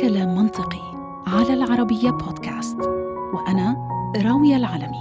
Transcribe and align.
كلام 0.00 0.34
منطقي 0.36 0.80
على 1.26 1.54
العربية 1.54 2.10
بودكاست 2.10 2.80
وأنا 3.34 3.76
راوية 4.24 4.56
العلمي 4.56 5.00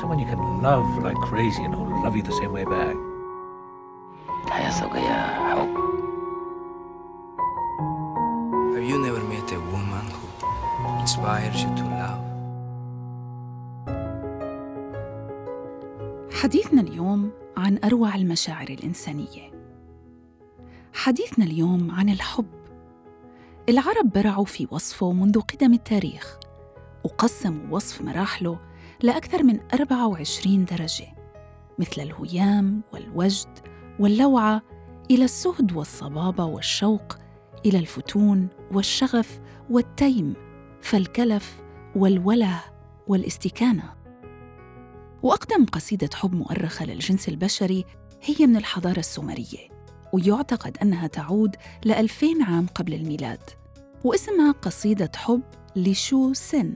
Someone 0.00 0.18
you 0.18 0.26
can 0.26 0.62
love 0.62 0.88
like 1.06 1.18
crazy 1.30 1.62
and 1.64 1.74
who'll 1.74 2.02
love 2.04 2.16
you 2.16 2.22
the 2.22 2.32
same 2.40 2.52
way 2.52 2.64
back. 2.64 2.96
الحياة 4.46 4.68
الزوجية 4.68 5.22
حب 5.54 5.74
Have 8.74 8.84
you 8.90 8.98
never 9.06 9.22
met 9.32 9.52
a 9.52 9.60
woman 9.72 10.06
who 10.16 11.00
inspires 11.00 11.62
you 11.62 11.70
to 11.76 11.84
love? 12.02 12.20
حديثنا 16.42 16.80
اليوم 16.80 17.30
عن 17.56 17.78
أروع 17.84 18.14
المشاعر 18.14 18.68
الإنسانية 18.68 19.59
حديثنا 21.00 21.44
اليوم 21.44 21.90
عن 21.90 22.08
الحب. 22.08 22.46
العرب 23.68 24.12
برعوا 24.12 24.44
في 24.44 24.68
وصفه 24.70 25.12
منذ 25.12 25.40
قدم 25.40 25.72
التاريخ 25.74 26.38
وقسموا 27.04 27.76
وصف 27.76 28.02
مراحله 28.02 28.58
لأكثر 29.02 29.42
من 29.42 29.60
24 29.74 30.64
درجة 30.64 31.06
مثل 31.78 32.02
الهيام 32.02 32.82
والوجد 32.92 33.58
واللوعة 34.00 34.62
إلى 35.10 35.24
السهد 35.24 35.72
والصبابة 35.72 36.44
والشوق 36.44 37.18
إلى 37.66 37.78
الفتون 37.78 38.48
والشغف 38.72 39.40
والتيم 39.70 40.34
فالكلف 40.82 41.62
والوله 41.96 42.60
والاستكانة. 43.06 43.94
وأقدم 45.22 45.64
قصيدة 45.64 46.10
حب 46.14 46.34
مؤرخة 46.34 46.84
للجنس 46.84 47.28
البشري 47.28 47.84
هي 48.22 48.46
من 48.46 48.56
الحضارة 48.56 48.98
السومرية. 48.98 49.69
ويعتقد 50.12 50.78
أنها 50.82 51.06
تعود 51.06 51.56
ل 51.84 51.92
2000 51.92 52.26
عام 52.42 52.66
قبل 52.74 52.94
الميلاد 52.94 53.40
واسمها 54.04 54.52
قصيدة 54.52 55.10
حب 55.16 55.42
لشو 55.76 56.32
سن 56.32 56.74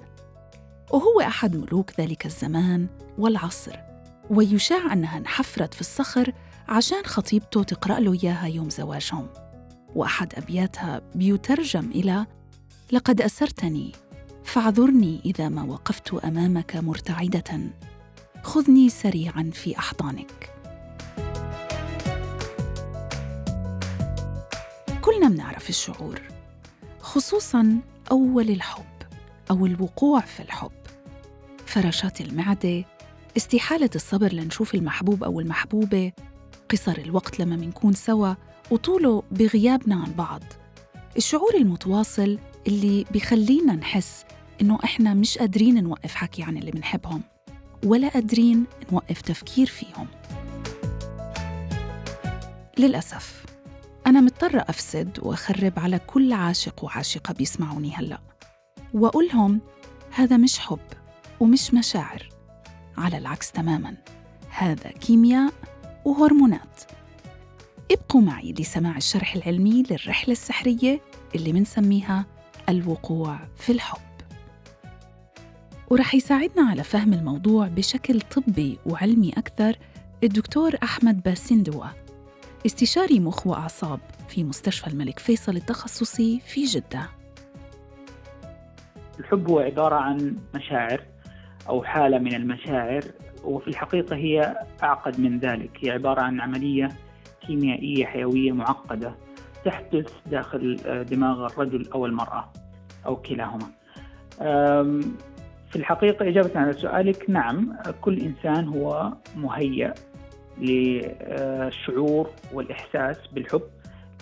وهو 0.90 1.20
أحد 1.20 1.56
ملوك 1.56 2.00
ذلك 2.00 2.26
الزمان 2.26 2.86
والعصر 3.18 3.76
ويشاع 4.30 4.92
أنها 4.92 5.18
انحفرت 5.18 5.74
في 5.74 5.80
الصخر 5.80 6.32
عشان 6.68 7.02
خطيبته 7.04 7.62
تقرأ 7.62 8.00
له 8.00 8.12
إياها 8.12 8.46
يوم 8.46 8.70
زواجهم 8.70 9.28
وأحد 9.94 10.34
أبياتها 10.34 11.02
بيترجم 11.14 11.90
إلى 11.90 12.26
لقد 12.92 13.20
أسرتني 13.20 13.92
فاعذرني 14.44 15.20
إذا 15.24 15.48
ما 15.48 15.62
وقفت 15.62 16.14
أمامك 16.14 16.76
مرتعدة 16.76 17.60
خذني 18.42 18.88
سريعا 18.88 19.50
في 19.52 19.78
أحضانك. 19.78 20.50
بنعرف 25.54 25.68
الشعور 25.68 26.20
خصوصا 27.00 27.78
أول 28.10 28.50
الحب 28.50 28.84
أو 29.50 29.66
الوقوع 29.66 30.20
في 30.20 30.40
الحب. 30.40 30.72
فراشات 31.66 32.20
المعدة 32.20 32.84
استحالة 33.36 33.90
الصبر 33.94 34.32
لنشوف 34.32 34.74
المحبوب 34.74 35.24
أو 35.24 35.40
المحبوبة 35.40 36.12
قصر 36.70 36.98
الوقت 36.98 37.40
لما 37.40 37.56
منكون 37.56 37.92
سوا 37.92 38.34
وطوله 38.70 39.22
بغيابنا 39.30 39.94
عن 39.94 40.12
بعض. 40.12 40.42
الشعور 41.16 41.54
المتواصل 41.54 42.38
اللي 42.66 43.04
بخلينا 43.10 43.72
نحس 43.72 44.24
إنه 44.60 44.78
إحنا 44.84 45.14
مش 45.14 45.38
قادرين 45.38 45.84
نوقف 45.84 46.14
حكي 46.14 46.42
عن 46.42 46.56
اللي 46.56 46.70
بنحبهم 46.70 47.22
ولا 47.84 48.08
قادرين 48.08 48.64
نوقف 48.92 49.20
تفكير 49.20 49.66
فيهم. 49.66 50.06
للأسف. 52.78 53.43
أنا 54.06 54.20
مضطرة 54.20 54.64
أفسد 54.68 55.18
وأخرب 55.22 55.72
على 55.76 55.98
كل 55.98 56.32
عاشق 56.32 56.84
وعاشقة 56.84 57.34
بيسمعوني 57.34 57.94
هلأ. 57.94 58.20
وأقولهم 58.94 59.60
هذا 60.10 60.36
مش 60.36 60.58
حب 60.58 60.80
ومش 61.40 61.74
مشاعر. 61.74 62.28
على 62.96 63.18
العكس 63.18 63.52
تماماً 63.52 63.96
هذا 64.50 64.90
كيمياء 64.90 65.52
وهرمونات. 66.04 66.80
ابقوا 67.90 68.20
معي 68.20 68.52
لسماع 68.52 68.96
الشرح 68.96 69.34
العلمي 69.34 69.82
للرحلة 69.90 70.32
السحرية 70.32 71.00
اللي 71.34 71.52
منسميها 71.52 72.26
الوقوع 72.68 73.38
في 73.56 73.72
الحب. 73.72 74.00
ورح 75.90 76.14
يساعدنا 76.14 76.70
على 76.70 76.84
فهم 76.84 77.12
الموضوع 77.12 77.68
بشكل 77.68 78.20
طبي 78.20 78.78
وعلمي 78.86 79.32
أكثر 79.32 79.78
الدكتور 80.24 80.76
أحمد 80.82 81.22
باسندوا. 81.22 82.03
استشاري 82.66 83.20
مخ 83.20 83.46
وأعصاب 83.46 84.00
في 84.28 84.44
مستشفى 84.44 84.86
الملك 84.86 85.18
فيصل 85.18 85.56
التخصصي 85.56 86.40
في 86.40 86.64
جدة. 86.64 87.08
الحب 89.20 89.50
هو 89.50 89.58
عبارة 89.58 89.94
عن 89.94 90.36
مشاعر 90.54 91.02
أو 91.68 91.84
حالة 91.84 92.18
من 92.18 92.34
المشاعر 92.34 93.02
وفي 93.44 93.68
الحقيقة 93.68 94.16
هي 94.16 94.56
أعقد 94.82 95.20
من 95.20 95.38
ذلك. 95.38 95.70
هي 95.80 95.90
عبارة 95.90 96.20
عن 96.20 96.40
عملية 96.40 96.88
كيميائية 97.46 98.06
حيوية 98.06 98.52
معقدة 98.52 99.14
تحدث 99.64 100.12
داخل 100.26 100.76
دماغ 101.10 101.46
الرجل 101.46 101.88
أو 101.94 102.06
المرأة 102.06 102.52
أو 103.06 103.16
كلاهما. 103.16 103.66
في 105.70 105.76
الحقيقة 105.76 106.28
إجابة 106.28 106.60
على 106.60 106.72
سؤالك 106.72 107.30
نعم 107.30 107.76
كل 108.00 108.20
إنسان 108.20 108.68
هو 108.68 109.12
مهيأ. 109.36 109.94
للشعور 110.58 112.30
والإحساس 112.52 113.16
بالحب 113.32 113.62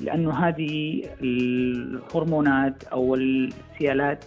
لأنه 0.01 0.33
هذه 0.49 1.03
الهرمونات 1.23 2.85
أو 2.85 3.15
السيالات 3.15 4.25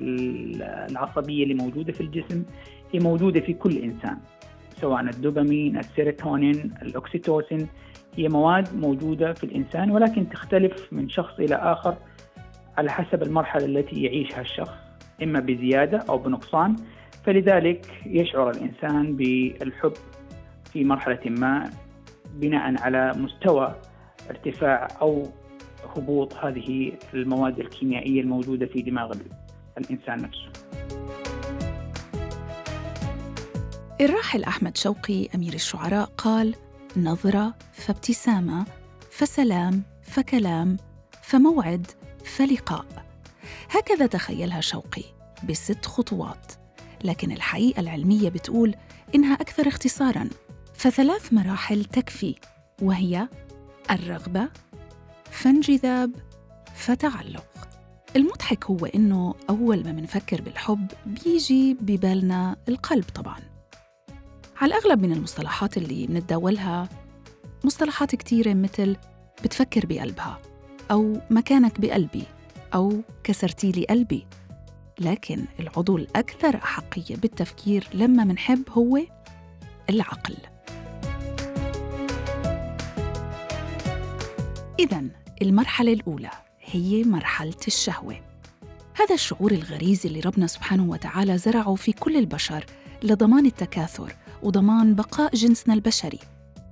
العصبية 0.00 1.42
اللي 1.42 1.54
موجودة 1.54 1.92
في 1.92 2.00
الجسم 2.00 2.44
هي 2.92 3.00
موجودة 3.00 3.40
في 3.40 3.52
كل 3.52 3.76
إنسان 3.76 4.18
سواء 4.80 5.00
الدوبامين 5.00 5.78
السيروتونين 5.78 6.74
الأكسيتوسين 6.82 7.68
هي 8.16 8.28
مواد 8.28 8.76
موجودة 8.76 9.32
في 9.32 9.44
الإنسان 9.44 9.90
ولكن 9.90 10.28
تختلف 10.28 10.92
من 10.92 11.08
شخص 11.08 11.38
إلى 11.38 11.54
آخر 11.54 11.96
على 12.78 12.90
حسب 12.90 13.22
المرحلة 13.22 13.64
التي 13.64 14.02
يعيشها 14.02 14.40
الشخص 14.40 14.74
إما 15.22 15.40
بزيادة 15.40 15.98
أو 16.08 16.18
بنقصان 16.18 16.76
فلذلك 17.24 17.86
يشعر 18.06 18.50
الإنسان 18.50 19.16
بالحب 19.16 19.92
في 20.72 20.84
مرحلة 20.84 21.20
ما 21.26 21.70
بناء 22.34 22.82
على 22.82 23.12
مستوى 23.16 23.74
ارتفاع 24.30 24.88
أو 25.00 25.28
هبوط 25.96 26.34
هذه 26.34 26.92
المواد 27.14 27.58
الكيميائية 27.58 28.20
الموجودة 28.20 28.66
في 28.66 28.82
دماغ 28.82 29.12
الإنسان 29.78 30.22
نفسه. 30.22 30.48
الراحل 34.00 34.44
أحمد 34.44 34.76
شوقي 34.76 35.28
أمير 35.34 35.54
الشعراء 35.54 36.04
قال 36.04 36.54
نظرة 36.96 37.54
فابتسامة 37.72 38.66
فسلام 39.10 39.82
فكلام 40.02 40.76
فموعد 41.22 41.86
فلقاء. 42.24 42.86
هكذا 43.70 44.06
تخيلها 44.06 44.60
شوقي 44.60 45.04
بست 45.48 45.86
خطوات. 45.86 46.52
لكن 47.04 47.32
الحقيقة 47.32 47.80
العلمية 47.80 48.28
بتقول 48.28 48.74
إنها 49.14 49.34
أكثر 49.34 49.68
اختصاراً. 49.68 50.28
فثلاث 50.78 51.32
مراحل 51.32 51.84
تكفي 51.84 52.34
وهي 52.82 53.28
الرغبة 53.90 54.48
فانجذاب 55.30 56.12
فتعلق. 56.74 57.44
المضحك 58.16 58.64
هو 58.64 58.86
إنه 58.86 59.34
أول 59.50 59.84
ما 59.84 59.92
منفكر 59.92 60.40
بالحب 60.40 60.86
بيجي 61.06 61.74
ببالنا 61.74 62.56
القلب 62.68 63.04
طبعاً. 63.14 63.40
على 64.56 64.74
الأغلب 64.74 65.02
من 65.02 65.12
المصطلحات 65.12 65.76
اللي 65.76 66.06
بنتداولها 66.06 66.88
مصطلحات 67.64 68.14
كتيرة 68.14 68.54
مثل 68.54 68.96
بتفكر 69.44 69.86
بقلبها 69.86 70.38
أو 70.90 71.16
مكانك 71.30 71.80
بقلبي 71.80 72.24
أو 72.74 72.92
كسرتي 73.24 73.72
لي 73.72 73.84
قلبي. 73.84 74.26
لكن 75.00 75.44
العضو 75.60 75.96
الأكثر 75.96 76.56
أحقية 76.56 77.16
بالتفكير 77.16 77.88
لما 77.94 78.24
منحب 78.24 78.62
هو 78.70 78.98
العقل. 79.90 80.36
إذا 84.78 85.04
المرحلة 85.42 85.92
الأولى 85.92 86.30
هي 86.60 87.04
مرحلة 87.04 87.60
الشهوة. 87.66 88.20
هذا 88.94 89.14
الشعور 89.14 89.52
الغريزي 89.52 90.08
اللي 90.08 90.20
ربنا 90.20 90.46
سبحانه 90.46 90.90
وتعالى 90.90 91.38
زرعه 91.38 91.74
في 91.74 91.92
كل 91.92 92.16
البشر 92.16 92.66
لضمان 93.02 93.46
التكاثر 93.46 94.16
وضمان 94.42 94.94
بقاء 94.94 95.34
جنسنا 95.34 95.74
البشري. 95.74 96.18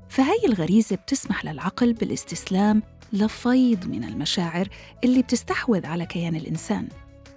فهي 0.08 0.46
الغريزة 0.46 0.96
بتسمح 0.96 1.44
للعقل 1.44 1.92
بالاستسلام 1.92 2.82
لفيض 3.12 3.86
من 3.86 4.04
المشاعر 4.04 4.68
اللي 5.04 5.22
بتستحوذ 5.22 5.86
على 5.86 6.06
كيان 6.06 6.36
الإنسان 6.36 6.88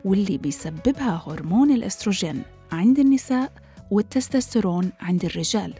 واللي 0.05 0.37
بيسببها 0.37 1.23
هرمون 1.27 1.71
الأستروجين 1.71 2.41
عند 2.71 2.99
النساء 2.99 3.51
والتستوستيرون 3.91 4.91
عند 4.99 5.25
الرجال. 5.25 5.73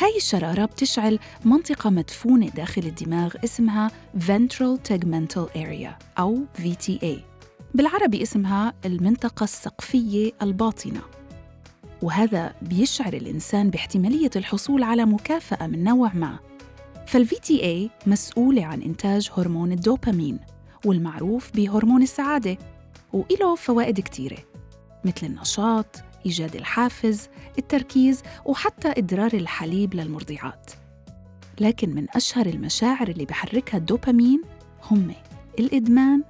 هاي 0.00 0.16
الشرارة 0.16 0.64
بتشعل 0.64 1.18
منطقة 1.44 1.90
مدفونة 1.90 2.48
داخل 2.48 2.82
الدماغ 2.82 3.34
اسمها 3.44 3.90
Ventral 4.18 4.78
Tegmental 4.90 5.56
Area 5.56 6.18
أو 6.18 6.38
VTA 6.58 7.16
بالعربي 7.74 8.22
اسمها 8.22 8.74
المنطقة 8.84 9.44
السقفية 9.44 10.32
الباطنة. 10.42 11.00
وهذا 12.02 12.54
بيشعر 12.62 13.12
الإنسان 13.12 13.70
باحتمالية 13.70 14.30
الحصول 14.36 14.82
على 14.82 15.04
مكافأة 15.04 15.66
من 15.66 15.84
نوع 15.84 16.12
ما. 16.14 16.38
فال 17.06 17.36
VTA 17.36 17.90
مسؤولة 18.06 18.64
عن 18.64 18.82
إنتاج 18.82 19.30
هرمون 19.36 19.72
الدوبامين 19.72 20.38
والمعروف 20.84 21.50
بهرمون 21.54 22.02
السعادة 22.02 22.58
وإله 23.12 23.54
فوائد 23.54 24.00
كتيرة 24.00 24.38
مثل 25.04 25.26
النشاط، 25.26 26.09
إيجاد 26.26 26.56
الحافز، 26.56 27.28
التركيز 27.58 28.22
وحتى 28.44 28.88
إدرار 28.88 29.34
الحليب 29.34 29.94
للمرضعات. 29.94 30.70
لكن 31.60 31.94
من 31.94 32.06
أشهر 32.14 32.46
المشاعر 32.46 33.08
اللي 33.08 33.24
بحركها 33.24 33.78
الدوبامين 33.78 34.42
هم 34.82 35.14
الإدمان 35.58 36.22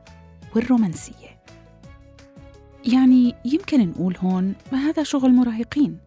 والرومانسية. 0.57 1.41
يعني 2.85 3.35
يمكن 3.45 3.89
نقول 3.89 4.17
هون 4.17 4.55
ما 4.73 4.79
هذا 4.79 5.03
شغل 5.03 5.35
مراهقين 5.35 5.99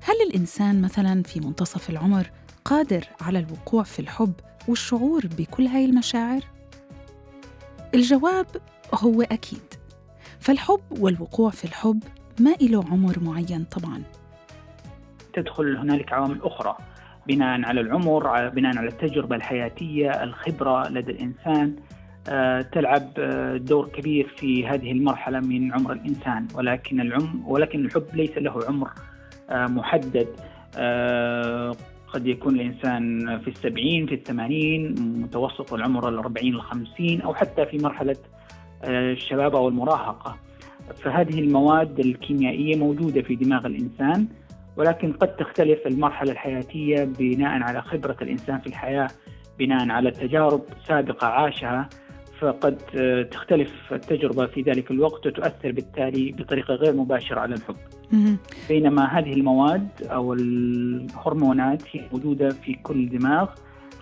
هل 0.00 0.14
الإنسان 0.28 0.82
مثلا 0.82 1.22
في 1.22 1.40
منتصف 1.40 1.90
العمر 1.90 2.30
قادر 2.64 3.08
على 3.20 3.38
الوقوع 3.38 3.82
في 3.82 3.98
الحب 3.98 4.32
والشعور 4.68 5.26
بكل 5.26 5.66
هاي 5.66 5.84
المشاعر؟ 5.84 6.44
الجواب 7.94 8.46
هو 8.94 9.22
أكيد. 9.22 9.74
فالحب 10.40 10.80
والوقوع 10.90 11.50
في 11.50 11.64
الحب 11.64 12.02
ما 12.40 12.54
إله 12.62 12.84
عمر 12.90 13.14
معين 13.22 13.64
طبعا؟ 13.64 14.02
تدخل 15.32 15.76
هنالك 15.76 16.12
عوامل 16.12 16.40
أخرى 16.42 16.76
بناء 17.26 17.64
على 17.64 17.80
العمر 17.80 18.48
بناء 18.48 18.78
على 18.78 18.88
التجربة 18.88 19.36
الحياتية 19.36 20.10
الخبرة 20.10 20.88
لدى 20.88 21.12
الإنسان. 21.12 21.76
آه، 22.28 22.60
تلعب 22.60 23.08
آه، 23.18 23.56
دور 23.56 23.88
كبير 23.88 24.28
في 24.36 24.66
هذه 24.66 24.92
المرحلة 24.92 25.40
من 25.40 25.72
عمر 25.72 25.92
الإنسان 25.92 26.48
ولكن 26.54 27.00
العم 27.00 27.42
ولكن 27.46 27.84
الحب 27.84 28.06
ليس 28.14 28.38
له 28.38 28.64
عمر 28.68 28.90
آه، 29.50 29.66
محدد. 29.66 30.28
قد 32.08 32.26
يكون 32.26 32.54
الإنسان 32.54 33.38
في 33.38 33.48
السبعين 33.48 34.06
في 34.06 34.14
الثمانين 34.14 34.94
متوسط 35.22 35.72
العمر 35.72 36.08
الأربعين 36.08 36.54
الخمسين 36.54 37.20
أو 37.20 37.34
حتى 37.34 37.66
في 37.66 37.78
مرحلة 37.78 38.16
الشباب 38.84 39.56
أو 39.56 39.68
المراهقة. 39.68 40.36
فهذه 41.02 41.40
المواد 41.40 42.00
الكيميائية 42.00 42.76
موجودة 42.76 43.22
في 43.22 43.34
دماغ 43.34 43.66
الإنسان 43.66 44.26
ولكن 44.76 45.12
قد 45.12 45.36
تختلف 45.36 45.86
المرحلة 45.86 46.32
الحياتية 46.32 47.04
بناء 47.04 47.62
على 47.62 47.82
خبرة 47.82 48.16
الإنسان 48.22 48.60
في 48.60 48.66
الحياة 48.66 49.08
بناء 49.58 49.90
على 49.90 50.10
تجارب 50.10 50.62
سابقة 50.88 51.26
عاشها. 51.26 51.88
فقد 52.40 52.76
تختلف 53.30 53.72
التجربة 53.92 54.46
في 54.46 54.62
ذلك 54.62 54.90
الوقت 54.90 55.26
وتؤثر 55.26 55.72
بالتالي 55.72 56.32
بطريقة 56.32 56.74
غير 56.74 56.92
مباشرة 56.94 57.40
على 57.40 57.54
الحب. 57.54 57.76
بينما 58.68 59.18
هذه 59.18 59.32
المواد 59.32 59.88
أو 60.02 60.32
الهرمونات 60.32 61.82
هي 61.92 62.00
موجودة 62.12 62.48
في 62.48 62.74
كل 62.74 63.08
دماغ. 63.08 63.46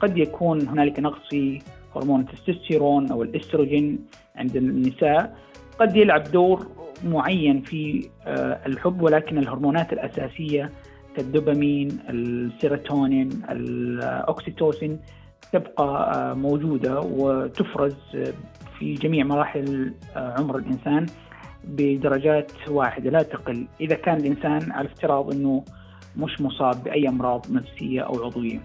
قد 0.01 0.19
يكون 0.19 0.69
هنالك 0.69 1.01
نقص 1.01 1.29
في 1.31 1.63
هرمون 1.97 2.21
التستوستيرون 2.21 3.11
أو 3.11 3.23
الإستروجين 3.23 3.99
عند 4.37 4.57
النساء. 4.57 5.37
قد 5.83 5.97
يلعب 5.97 6.23
دور 6.23 6.67
معين 7.05 7.63
في 7.63 8.09
آه، 8.27 8.61
الحب 8.67 9.03
ولكن 9.03 9.39
الهرمونات 9.39 9.93
الأساسية 9.93 10.71
كالدوبامين 11.17 11.99
السيروتونين 12.09 13.29
الأوكسيتوسين 13.51 15.01
تبقى 15.53 16.15
آه، 16.15 16.35
موجودة 16.35 17.01
وتفرز 17.01 17.97
في 18.79 18.95
جميع 18.95 19.25
مراحل 19.25 19.95
آه، 20.17 20.35
عمر 20.39 20.59
الإنسان 20.59 21.07
بدرجات 21.65 22.53
واحدة 22.69 23.11
لا 23.11 23.23
تقل. 23.23 23.67
إذا 23.81 23.95
كان 23.95 24.17
الإنسان 24.17 24.73
على 24.73 24.89
افتراض 24.89 25.35
أنه 25.35 25.65
مش 26.17 26.41
مصاب 26.41 26.85
بأي 26.85 27.09
أمراض 27.09 27.47
نفسية 27.53 28.01
أو 28.01 28.25
عضوية. 28.25 28.61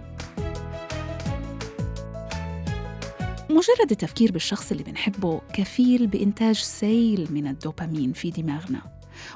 مجرد 3.58 3.92
التفكير 3.92 4.32
بالشخص 4.32 4.72
اللي 4.72 4.84
بنحبه 4.84 5.42
كفيل 5.54 6.08
بإنتاج 6.08 6.56
سيل 6.56 7.28
من 7.32 7.48
الدوبامين 7.48 8.14
في 8.14 8.32
دماغنا. 8.32 8.82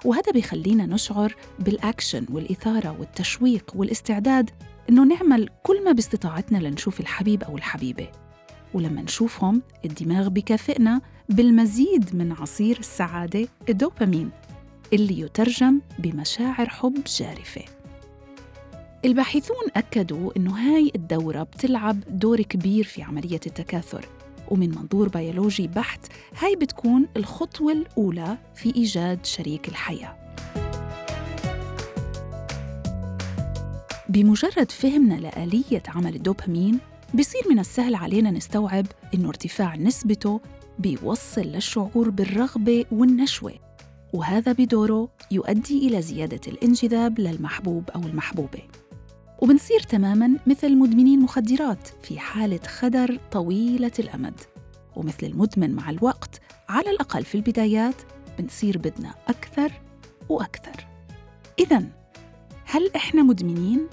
وهذا 0.05 0.31
بيخلينا 0.31 0.85
نشعر 0.85 1.35
بالأكشن 1.59 2.25
والإثارة 2.29 2.95
والتشويق 2.99 3.71
والاستعداد 3.75 4.49
إنه 4.89 5.03
نعمل 5.03 5.49
كل 5.63 5.83
ما 5.83 5.91
باستطاعتنا 5.91 6.57
لنشوف 6.57 6.99
الحبيب 6.99 7.43
أو 7.43 7.57
الحبيبة. 7.57 8.07
ولما 8.73 9.01
نشوفهم 9.01 9.61
الدماغ 9.85 10.29
بكافئنا 10.29 11.01
بالمزيد 11.29 12.15
من 12.15 12.31
عصير 12.31 12.79
السعادة 12.79 13.47
الدوبامين 13.69 14.29
اللي 14.93 15.19
يترجم 15.19 15.81
بمشاعر 15.99 16.69
حب 16.69 16.97
جارفة. 17.19 17.80
الباحثون 19.05 19.67
أكدوا 19.75 20.31
إنه 20.37 20.51
هاي 20.51 20.91
الدورة 20.95 21.43
بتلعب 21.43 21.99
دور 22.09 22.41
كبير 22.41 22.83
في 22.83 23.01
عملية 23.03 23.39
التكاثر 23.47 24.05
ومن 24.49 24.69
منظور 24.69 25.07
بيولوجي 25.07 25.67
بحت 25.67 25.99
هاي 26.37 26.55
بتكون 26.55 27.07
الخطوة 27.17 27.71
الأولى 27.71 28.37
في 28.55 28.75
إيجاد 28.75 29.25
شريك 29.25 29.67
الحياة. 29.67 30.17
بمجرد 34.09 34.71
فهمنا 34.71 35.13
لآلية 35.13 35.83
عمل 35.87 36.15
الدوبامين 36.15 36.79
بصير 37.13 37.41
من 37.49 37.59
السهل 37.59 37.95
علينا 37.95 38.31
نستوعب 38.31 38.85
إنه 39.13 39.29
ارتفاع 39.29 39.75
نسبته 39.75 40.41
بيوصل 40.79 41.41
للشعور 41.41 42.09
بالرغبة 42.09 42.85
والنشوة 42.91 43.53
وهذا 44.13 44.51
بدوره 44.51 45.09
يؤدي 45.31 45.87
إلى 45.87 46.01
زيادة 46.01 46.41
الانجذاب 46.47 47.19
للمحبوب 47.19 47.89
أو 47.89 48.01
المحبوبة. 48.01 48.61
وبنصير 49.41 49.79
تماماً 49.79 50.37
مثل 50.47 50.77
مدمنين 50.77 51.19
مخدرات 51.19 51.87
في 52.01 52.19
حالة 52.19 52.59
خدر 52.67 53.19
طويلة 53.31 53.91
الأمد. 53.99 54.39
ومثل 54.95 55.25
المدمن 55.25 55.75
مع 55.75 55.89
الوقت 55.89 56.41
على 56.69 56.89
الأقل 56.89 57.23
في 57.25 57.35
البدايات 57.35 57.95
بنصير 58.39 58.77
بدنا 58.77 59.15
أكثر 59.27 59.71
وأكثر. 60.29 60.87
إذا 61.59 61.83
هل 62.65 62.91
إحنا 62.95 63.23
مدمنين؟ 63.23 63.87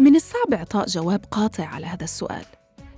من 0.00 0.16
الصعب 0.16 0.54
إعطاء 0.54 0.86
جواب 0.86 1.24
قاطع 1.30 1.64
على 1.64 1.86
هذا 1.86 2.04
السؤال 2.04 2.44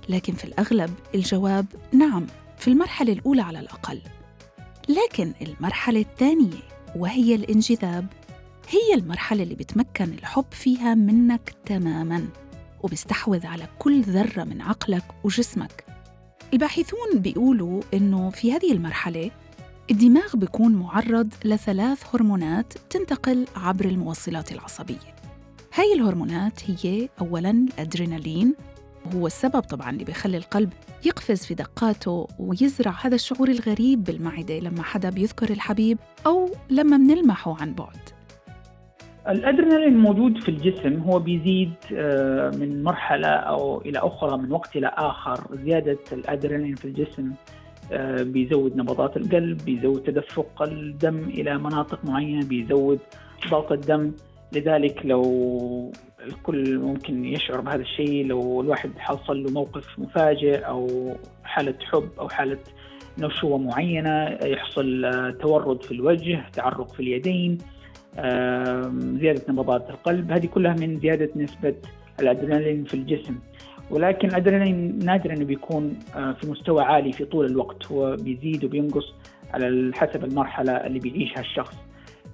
لكن 0.09 0.33
في 0.33 0.45
الأغلب 0.45 0.93
الجواب 1.15 1.65
نعم 1.93 2.27
في 2.57 2.67
المرحلة 2.67 3.13
الأولى 3.13 3.41
على 3.41 3.59
الأقل. 3.59 4.01
لكن 4.89 5.33
المرحلة 5.41 5.99
الثانية 5.99 6.59
وهي 6.95 7.35
الانجذاب. 7.35 8.07
هي 8.69 8.93
المرحلة 8.93 9.43
اللي 9.43 9.55
بتمكن 9.55 10.03
الحب 10.03 10.45
فيها 10.51 10.95
منك 10.95 11.55
تماماً 11.65 12.27
وبيستحوذ 12.83 13.45
على 13.45 13.67
كل 13.79 14.01
ذرة 14.01 14.43
من 14.43 14.61
عقلك 14.61 15.03
وجسمك. 15.23 15.85
الباحثون 16.53 17.19
بيقولوا 17.19 17.81
إنه 17.93 18.29
في 18.29 18.53
هذه 18.53 18.71
المرحلة 18.71 19.31
الدماغ 19.91 20.35
بيكون 20.35 20.75
معرض 20.75 21.33
لثلاث 21.45 22.15
هرمونات 22.15 22.73
تنتقل 22.89 23.47
عبر 23.55 23.85
الموصلات 23.85 24.51
العصبية. 24.51 25.15
هاي 25.73 25.93
الهرمونات 25.93 26.61
هي 26.69 27.09
أولاً 27.21 27.49
الأدرينالين 27.49 28.55
وهو 29.05 29.27
السبب 29.27 29.59
طبعاً 29.59 29.89
اللي 29.89 30.03
بيخلي 30.03 30.37
القلب 30.37 30.73
يقفز 31.05 31.45
في 31.45 31.53
دقاته 31.53 32.27
ويزرع 32.39 32.95
هذا 33.01 33.15
الشعور 33.15 33.49
الغريب 33.49 34.03
بالمعدة 34.03 34.59
لما 34.59 34.83
حدا 34.83 35.09
بيذكر 35.09 35.49
الحبيب 35.49 35.97
أو 36.25 36.49
لما 36.69 36.97
منلمحه 36.97 37.61
عن 37.61 37.73
بعد. 37.73 38.16
الأدرينالين 39.29 39.93
الموجود 39.93 40.37
في 40.37 40.49
الجسم 40.49 40.99
هو 41.01 41.19
بيزيد 41.19 41.73
آه، 41.93 42.49
من 42.49 42.83
مرحلة 42.83 43.27
أو 43.27 43.81
إلى 43.81 43.99
أخرى 43.99 44.37
من 44.37 44.51
وقت 44.51 44.75
إلى 44.75 44.87
آخر. 44.87 45.39
زيادة 45.65 45.97
الأدرينالين 46.11 46.75
في 46.75 46.85
الجسم 46.85 47.31
آه، 47.91 48.23
بيزود 48.23 48.77
نبضات 48.77 49.17
القلب 49.17 49.57
بيزود 49.65 50.03
تدفق 50.03 50.61
الدم 50.61 51.19
إلى 51.19 51.57
مناطق 51.57 52.05
معينة 52.05 52.47
بيزود 52.47 52.99
ضغط 53.49 53.71
الدم. 53.71 54.11
لذلك 54.53 55.05
لو 55.05 55.91
الكل 56.25 56.77
ممكن 56.79 57.25
يشعر 57.25 57.61
بهذا 57.61 57.81
الشيء 57.81 58.25
لو 58.25 58.61
الواحد 58.61 58.91
حصل 58.97 59.43
له 59.43 59.51
موقف 59.51 59.99
مفاجئ 59.99 60.57
أو 60.57 61.11
حالة 61.43 61.75
حب 61.91 62.09
أو 62.19 62.29
حالة 62.29 62.59
نشوة 63.19 63.57
معينة 63.57 64.37
يحصل 64.43 65.05
آه، 65.05 65.29
تورد 65.29 65.83
في 65.83 65.91
الوجه 65.91 66.45
تعرق 66.53 66.93
في 66.93 66.99
اليدين 66.99 67.57
زيادة 69.19 69.41
نبضات 69.49 69.89
القلب. 69.89 70.31
هذه 70.31 70.45
كلها 70.45 70.73
من 70.73 70.99
زيادة 70.99 71.29
نسبة 71.35 71.75
الأدرينالين 72.19 72.83
في 72.83 72.93
الجسم. 72.93 73.35
ولكن 73.89 74.27
الأدرينالين 74.27 74.99
نادرا 75.05 75.33
انه 75.33 75.45
بيكون 75.45 75.99
آه، 76.15 76.31
في 76.31 76.47
مستوى 76.47 76.83
عالي 76.83 77.11
في 77.11 77.25
طول 77.25 77.45
الوقت. 77.45 77.91
هو 77.91 78.15
بيزيد 78.15 78.65
وبينقص 78.65 79.13
على 79.53 79.91
حسب 79.95 80.23
المرحلة 80.23 80.71
اللي 80.71 80.99
بيعيشها 80.99 81.39
الشخص. 81.39 81.75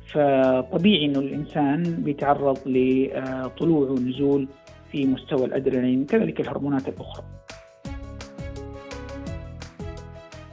فطبيعي 0.07 1.05
إنه 1.05 1.19
الإنسان 1.19 1.83
بيتعرض 1.83 2.57
لطلوع 2.65 3.89
ونزول 3.89 4.47
في 4.91 5.05
مستوى 5.05 5.45
الأدرينالين 5.45 6.05
كذلك 6.05 6.41
الهرمونات 6.41 6.87
الأخرى. 6.87 7.25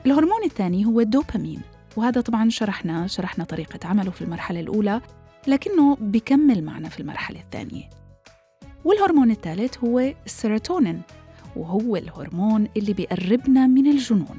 الهرمون 0.06 0.44
الثاني 0.44 0.84
هو 0.84 1.00
الدوبامين. 1.00 1.60
وهذا 1.96 2.20
طبعا 2.20 2.48
شرحنا 2.48 3.06
شرحنا 3.06 3.44
طريقة 3.44 3.88
عمله 3.88 4.10
في 4.10 4.22
المرحلة 4.22 4.60
الأولى. 4.60 5.00
لكنه 5.46 5.96
بكمل 6.00 6.64
معنا 6.64 6.88
في 6.88 7.00
المرحلة 7.00 7.40
الثانية. 7.40 7.90
والهرمون 8.84 9.30
الثالث 9.30 9.78
هو 9.84 10.14
السيروتونين 10.26 11.02
وهو 11.56 11.96
الهرمون 11.96 12.68
اللي 12.76 12.92
بيقربنا 12.92 13.66
من 13.66 13.86
الجنون 13.86 14.36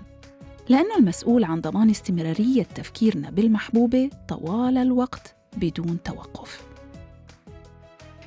لأنه 0.69 0.95
المسؤول 0.97 1.43
عن 1.43 1.61
ضمان 1.61 1.89
استمرارية 1.89 2.63
تفكيرنا 2.63 3.29
بالمحبوبة 3.29 4.09
طوال 4.27 4.77
الوقت 4.77 5.35
بدون 5.57 6.03
توقف. 6.03 6.63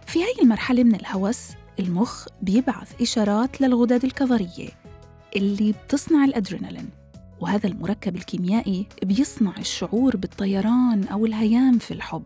في 0.06 0.22
هاي 0.22 0.34
المرحلة 0.42 0.84
من 0.84 0.94
الهوس 0.94 1.48
المخ 1.80 2.26
بيبعث 2.42 3.02
إشارات 3.02 3.60
للغدد 3.60 4.04
الكظرية 4.04 4.68
اللي 5.36 5.72
بتصنع 5.72 6.24
الأدرينالين 6.24 6.88
وهذا 7.40 7.66
المركب 7.66 8.16
الكيميائي 8.16 8.86
بيصنع 9.02 9.56
الشعور 9.58 10.16
بالطيران 10.16 11.04
أو 11.04 11.26
الهيام 11.26 11.78
في 11.78 11.94
الحب. 11.94 12.24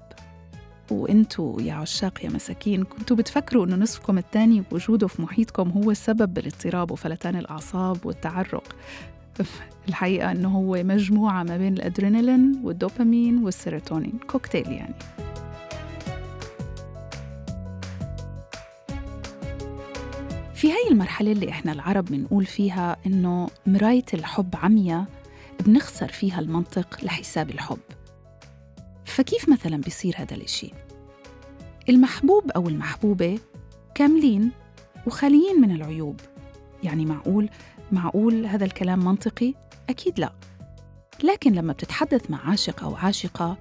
وانتوا 0.90 1.62
يا 1.62 1.72
عشاق 1.74 2.24
يا 2.24 2.30
مساكين. 2.30 2.84
كنتوا 2.84 3.16
بتفكروا 3.16 3.66
إنه 3.66 3.76
نصفكم 3.76 4.18
الثاني 4.18 4.62
وجوده 4.72 5.06
في 5.06 5.22
محيطكم 5.22 5.70
هو 5.70 5.90
السبب 5.90 6.34
بالاضطراب 6.34 6.90
وفلتان 6.90 7.36
الأعصاب 7.36 8.06
والتعرق. 8.06 8.76
الحقيقة 9.88 10.32
إنه 10.32 10.48
هو 10.48 10.82
مجموعة 10.82 11.42
ما 11.42 11.56
بين 11.56 11.72
الأدرينالين 11.72 12.60
والدوبامين 12.64 13.44
والسيروتونين. 13.44 14.18
كوكتيل 14.30 14.72
يعني. 14.72 14.94
في 20.54 20.72
هاي 20.72 20.90
المرحلة 20.90 21.32
اللي 21.32 21.50
إحنا 21.50 21.72
العرب 21.72 22.04
بنقول 22.04 22.46
فيها 22.46 22.96
إنه 23.06 23.48
مراية 23.66 24.04
الحب 24.14 24.54
عمية 24.56 25.04
بنخسر 25.60 26.08
فيها 26.08 26.40
المنطق 26.40 26.98
لحساب 27.02 27.50
الحب. 27.50 27.78
فكيف 29.18 29.48
مثلا 29.48 29.76
بيصير 29.76 30.14
هذا 30.18 30.34
الإشي؟ 30.34 30.70
المحبوب 31.88 32.50
أو 32.50 32.68
المحبوبة 32.68 33.38
كاملين 33.94 34.50
وخاليين 35.06 35.60
من 35.60 35.70
العيوب 35.70 36.20
يعني 36.82 37.06
معقول 37.06 37.48
معقول 37.92 38.46
هذا 38.46 38.64
الكلام 38.64 39.04
منطقي؟ 39.04 39.54
أكيد 39.90 40.20
لا 40.20 40.32
لكن 41.24 41.52
لما 41.52 41.72
بتتحدث 41.72 42.30
مع 42.30 42.50
عاشق 42.50 42.82
أو 42.82 42.96
عاشقة 42.96 43.58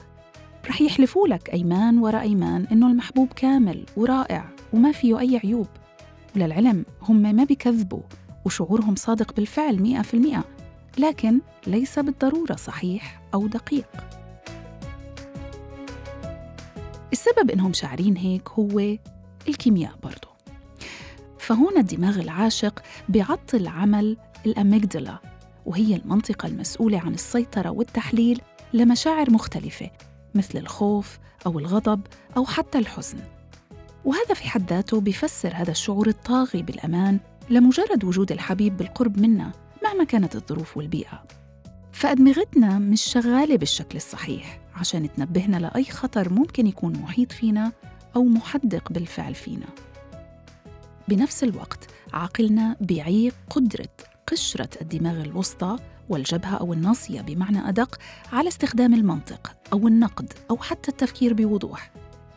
رح 0.68 0.82
يحلفوا 0.82 1.28
لك 1.28 1.54
أيمان 1.54 1.98
ورا 1.98 2.22
أيمان 2.22 2.68
إنه 2.72 2.88
المحبوب 2.88 3.34
كامل 3.34 3.86
ورائع 3.96 4.50
وما 4.74 4.92
فيه 4.92 5.20
أي 5.20 5.38
عيوب 5.44 5.68
وللعلم 6.36 6.86
هم 7.02 7.36
ما 7.36 7.44
بيكذبوا 7.44 8.02
وشعورهم 8.46 8.96
صادق 8.96 9.36
بالفعل 9.36 9.82
مئة 9.82 10.02
في 10.02 10.14
المئة 10.14 10.44
لكن 10.98 11.42
ليس 11.68 12.00
بالضرورة 12.00 12.56
صحيح 12.56 13.22
أو 13.34 13.48
دقيق 13.48 14.17
السبب 17.14 17.52
إنهم 17.52 17.74
شاعرين 17.74 18.18
هيك 18.18 18.50
هو 18.50 18.80
الكيمياء 19.48 19.96
برضو. 20.04 20.28
فهون 21.40 21.78
الدماغ 21.78 22.20
العاشق 22.20 22.84
بيعطل 23.10 23.68
عمل 23.68 24.18
الأميجدلا 24.46 25.20
وهي 25.66 25.96
المنطقة 25.96 26.48
المسؤولة 26.48 27.00
عن 27.00 27.14
السيطرة 27.14 27.70
والتحليل 27.70 28.42
لمشاعر 28.74 29.32
مختلفة 29.32 29.92
مثل 30.36 30.58
الخوف 30.58 31.20
أو 31.46 31.60
الغضب 31.60 32.02
أو 32.38 32.46
حتى 32.46 32.78
الحزن. 32.78 33.18
وهذا 34.06 34.34
في 34.34 34.50
حد 34.50 34.70
ذاته 34.70 35.02
بيفسر 35.02 35.54
هذا 35.54 35.72
الشعور 35.72 36.08
الطاغي 36.08 36.62
بالأمان 36.62 37.20
لمجرد 37.50 38.04
وجود 38.04 38.32
الحبيب 38.32 38.78
بالقرب 38.78 39.20
منا 39.20 39.52
مهما 39.84 40.04
كانت 40.04 40.36
الظروف 40.36 40.78
والبيئة. 40.78 41.24
فأدمغتنا 41.92 42.80
مش 42.80 43.02
شغالة 43.02 43.58
بالشكل 43.58 43.96
الصحيح. 43.98 44.67
عشان 44.80 45.14
تنبهنا 45.14 45.58
لأي 45.58 45.84
خطر 45.84 46.34
ممكن 46.34 46.68
يكون 46.68 46.94
محيط 46.94 47.32
فينا 47.32 47.72
أو 48.16 48.24
محدق 48.24 48.92
بالفعل 48.92 49.36
فينا. 49.36 49.66
بنفس 51.08 51.44
الوقت 51.44 51.88
عقلنا 52.14 52.76
بيعيق 52.82 53.34
قدرة 53.50 53.90
قشرة 54.28 54.70
الدماغ 54.82 55.22
الوسطى 55.22 55.76
والجبهة 56.10 56.56
أو 56.58 56.74
الناصية 56.74 57.22
بمعنى 57.22 57.70
أدق 57.70 58.00
على 58.34 58.48
استخدام 58.48 58.94
المنطق 58.94 59.56
أو 59.74 59.88
النقد 59.88 60.34
أو 60.50 60.58
حتى 60.58 60.92
التفكير 60.92 61.34
بوضوح. 61.34 61.92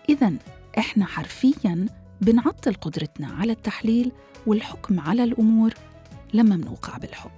إذا 0.08 0.32
إحنا 0.78 1.04
حرفياً 1.04 1.86
بنعطل 2.20 2.74
قدرتنا 2.74 3.26
على 3.26 3.52
التحليل 3.52 4.12
والحكم 4.46 5.00
على 5.00 5.24
الأمور 5.24 5.74
لما 6.34 6.56
منوقع 6.56 6.98
بالحب. 6.98 7.30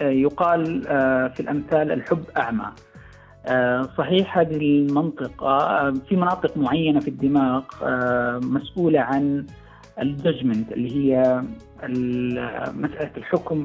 يقال 0.00 0.86
آه، 0.86 1.28
في 1.28 1.40
الأمثال 1.40 1.92
الحب 1.92 2.24
أعمى. 2.36 2.72
صحيح 3.98 4.38
هذه 4.38 4.56
المنطقة 4.56 5.92
في 6.08 6.16
مناطق 6.16 6.56
معينة 6.56 7.00
في 7.00 7.08
الدماغ 7.08 7.62
مسؤولة 8.40 9.00
عن 9.00 9.46
الججمنت 10.00 10.72
اللي 10.72 10.96
هي 10.96 11.42
مسألة 12.74 13.10
الحكم 13.16 13.64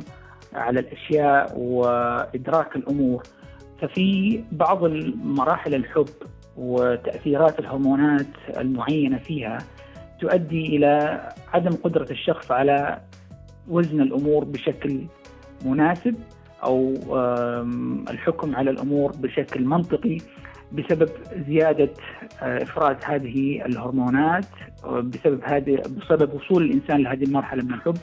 على 0.54 0.80
الأشياء 0.80 1.58
وإدراك 1.58 2.76
الأمور. 2.76 3.24
ففي 3.82 4.44
بعض 4.52 4.84
مراحل 5.24 5.76
الحب 5.76 6.10
وتأثيرات 6.58 7.60
الهرمونات 7.60 8.28
المعينة 8.58 9.18
فيها 9.18 9.58
تؤدي 10.20 10.78
إلى 10.78 11.22
عدم 11.54 11.76
قدرة 11.84 12.12
الشخص 12.12 12.52
على 12.52 13.02
وزن 13.68 14.02
الأمور 14.02 14.44
بشكل 14.44 15.02
مناسب. 15.66 16.16
أو 16.64 16.94
الحكم 18.10 18.56
على 18.56 18.70
الأمور 18.70 19.12
بشكل 19.12 19.66
منطقي 19.66 20.18
بسبب 20.72 21.10
زيادة 21.48 21.90
آه، 22.42 22.64
إفراز 22.64 22.96
هذه 23.06 23.66
الهرمونات 23.66 24.46
بسبب 24.86 25.42
هذه 25.44 25.76
بسبب 25.76 26.34
وصول 26.34 26.64
الإنسان 26.64 27.04
لهذه 27.04 27.24
المرحلة 27.24 27.64
من 27.64 27.74
الحب 27.74 27.98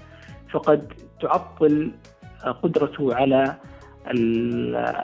فقد 0.52 0.92
تعطل 1.20 1.92
آه، 2.44 2.50
قدرته 2.50 3.14
على 3.14 3.56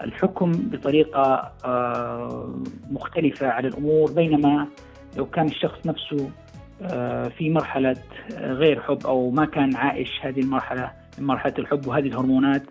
الحكم 0.05 0.53
بطريقة 0.53 1.53
آه، 1.65 2.55
مختلفة 2.91 3.47
على 3.47 3.69
الأمور 3.69 4.13
بينما 4.13 4.69
لو 5.17 5.27
كان 5.27 5.47
الشخص 5.47 5.87
نفسه 5.87 6.31
في 7.39 7.51
مرحلة 7.51 7.97
غير 8.39 8.81
حب 8.81 9.07
أو 9.07 9.31
ما 9.31 9.45
كان 9.45 9.77
عايش 9.77 10.11
هذه 10.23 10.41
المرحلة 10.41 10.91
من 11.19 11.27
مرحلة 11.27 11.55
الحب 11.59 11.87
وهذه 11.87 12.07
الهرمونات 12.07 12.63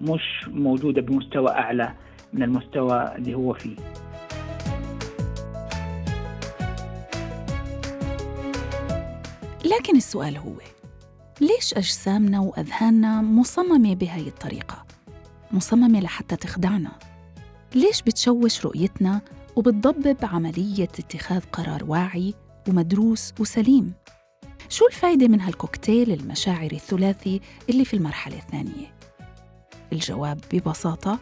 مش 0.00 0.48
موجودة 0.48 1.02
بمستوى 1.02 1.48
أعلى 1.50 1.92
من 2.32 2.42
المستوى 2.42 3.14
اللي 3.16 3.34
هو 3.34 3.52
فيه 3.54 3.76
لكن 9.64 9.96
السؤال 9.96 10.36
هو 10.36 10.52
ليش 11.40 11.74
أجسامنا 11.74 12.40
وأذهاننا 12.40 13.22
مصممة 13.22 13.94
بهاي 13.94 14.28
الطريقة؟ 14.28 14.84
مصممة 15.52 16.00
لحتى 16.00 16.36
تخدعنا 16.36 16.90
ليش 17.74 18.02
بتشوش 18.02 18.66
رؤيتنا 18.66 19.20
وبتضبب 19.56 20.16
عملية 20.22 20.84
اتخاذ 20.84 21.40
قرار 21.52 21.84
واعي 21.84 22.34
ومدروس 22.68 23.34
وسليم 23.40 23.92
شو 24.68 24.86
الفايدة 24.86 25.28
من 25.28 25.40
هالكوكتيل 25.40 26.12
المشاعري 26.12 26.76
الثلاثي 26.76 27.40
اللي 27.70 27.84
في 27.84 27.94
المرحلة 27.94 28.36
الثانية؟ 28.38 28.95
الجواب 29.92 30.40
ببساطة 30.52 31.18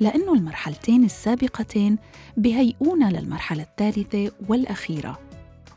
لأنه 0.00 0.34
المرحلتين 0.34 1.04
السابقتين 1.04 1.98
بهيئونا 2.36 3.04
للمرحلة 3.04 3.62
الثالثة 3.62 4.30
والأخيرة 4.48 5.18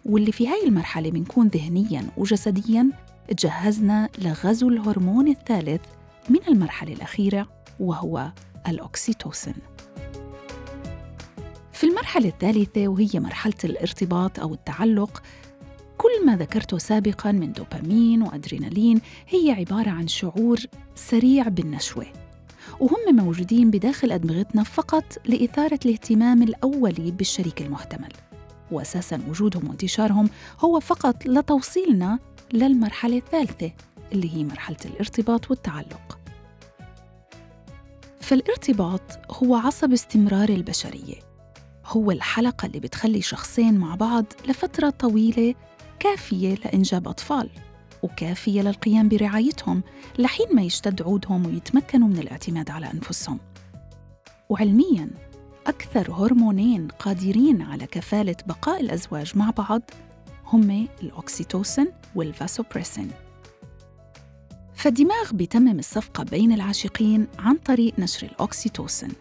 واللي 0.05 0.31
في 0.31 0.47
هاي 0.47 0.67
المرحلة 0.67 1.11
بنكون 1.11 1.47
ذهنياً 1.47 2.07
وجسدياً 2.17 2.91
تجهزنا 3.27 4.09
لغزو 4.17 4.69
الهرمون 4.69 5.27
الثالث 5.27 5.81
من 6.29 6.39
المرحلة 6.47 6.93
الأخيرة 6.93 7.47
وهو 7.79 8.31
الأكسيتوسين 8.67 9.55
في 11.73 11.83
المرحلة 11.83 12.27
الثالثة 12.27 12.87
وهي 12.87 13.09
مرحلة 13.15 13.53
الارتباط 13.63 14.39
أو 14.39 14.53
التعلق 14.53 15.23
كل 15.97 16.25
ما 16.25 16.35
ذكرته 16.35 16.77
سابقا 16.77 17.31
من 17.31 17.51
دوبامين 17.51 18.21
وأدرينالين 18.21 19.01
هي 19.27 19.51
عبارة 19.51 19.89
عن 19.89 20.07
شعور 20.07 20.57
سريع 20.95 21.47
بالنشوة 21.47 22.05
وهم 22.79 23.15
موجودين 23.15 23.71
بداخل 23.71 24.11
أدمغتنا 24.11 24.63
فقط 24.63 25.03
لإثارة 25.25 25.79
الاهتمام 25.85 26.43
الأولي 26.43 27.11
بالشريك 27.11 27.61
المحتمل. 27.61 28.13
وأساسا 28.71 29.21
وجودهم 29.29 29.67
وانتشارهم 29.69 30.29
هو 30.59 30.79
فقط 30.79 31.25
لتوصيلنا 31.25 32.19
للمرحلة 32.53 33.17
الثالثة 33.17 33.71
اللي 34.11 34.35
هي 34.35 34.43
مرحلة 34.43 34.77
الارتباط 34.85 35.49
والتعلق. 35.49 36.19
فالارتباط 38.21 39.01
هو 39.31 39.55
عصب 39.55 39.93
استمرار 39.93 40.49
البشرية 40.49 41.15
هو 41.85 42.11
الحلقة 42.11 42.65
اللي 42.65 42.79
بتخلي 42.79 43.21
شخصين 43.21 43.77
مع 43.77 43.95
بعض 43.95 44.25
لفترة 44.47 44.89
طويلة 44.89 45.55
كافية 45.99 46.55
لإنجاب 46.55 47.07
أطفال 47.07 47.49
وكافية 48.03 48.61
للقيام 48.61 49.09
برعايتهم 49.09 49.83
لحين 50.19 50.47
ما 50.53 50.61
يشتد 50.61 51.01
عودهم 51.01 51.45
ويتمكنوا 51.45 52.07
من 52.07 52.17
الاعتماد 52.17 52.69
على 52.69 52.91
أنفسهم. 52.93 53.39
وعلمياً 54.49 55.09
أكثر 55.67 56.11
هرمونين 56.11 56.87
قادرين 56.87 57.61
على 57.61 57.85
كفالة 57.87 58.35
بقاء 58.47 58.81
الأزواج 58.81 59.37
مع 59.37 59.49
بعض 59.49 59.81
هم 60.45 60.87
الأوكسيتوسين 61.03 61.87
والفاسوبريسين. 62.15 63.11
فالدماغ 64.75 65.33
بيتمم 65.33 65.79
الصفقة 65.79 66.23
بين 66.23 66.51
العاشقين 66.51 67.27
عن 67.39 67.55
طريق 67.55 67.99
نشر 67.99 68.27
الأوكسيتوسين 68.27 69.11